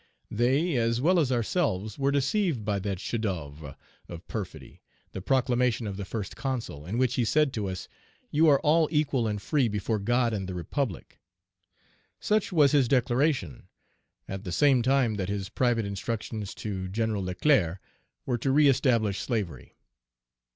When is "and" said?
9.27-9.39, 10.33-10.49